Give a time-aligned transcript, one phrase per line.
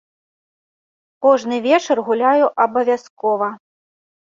[1.27, 3.57] Кожны вечар гуляю абавязкова.